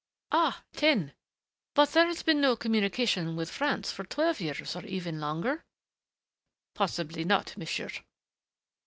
"Ah 0.31 0.63
ten. 0.73 1.13
But 1.75 1.91
there 1.91 2.07
has 2.07 2.23
been 2.23 2.41
no 2.41 2.55
communication 2.55 3.35
with 3.35 3.51
France 3.51 3.91
for 3.91 4.03
twelve 4.03 4.41
years 4.41 4.75
or 4.75 4.83
even 4.83 5.19
longer?" 5.19 5.63
"Possibly 6.73 7.23
not, 7.23 7.55
monsieur." 7.55 7.91